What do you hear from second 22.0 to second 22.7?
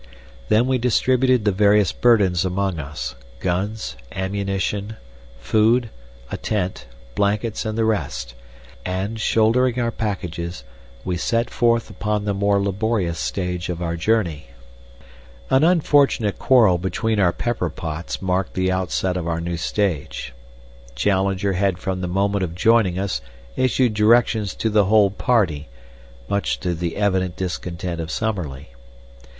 the moment of